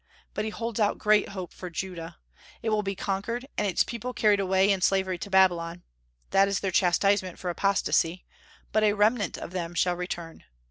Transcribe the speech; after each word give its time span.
But 0.33 0.45
he 0.45 0.49
holds 0.49 0.79
out 0.79 0.97
great 0.97 1.29
hope 1.29 1.53
for 1.53 1.69
Judah. 1.69 2.17
It 2.63 2.69
will 2.69 2.81
be 2.81 2.95
conquered, 2.95 3.47
and 3.55 3.67
its 3.67 3.83
people 3.83 4.13
carried 4.13 4.39
away 4.39 4.71
in 4.71 4.81
slavery 4.81 5.19
to 5.19 5.29
Babylon, 5.29 5.83
that 6.31 6.47
is 6.47 6.59
their 6.61 6.71
chastisement 6.71 7.37
for 7.37 7.51
apostasy; 7.51 8.25
but 8.71 8.81
a 8.83 8.93
remnant 8.93 9.37
of 9.37 9.51
them 9.51 9.75
shall 9.75 9.95
return. 9.95 10.43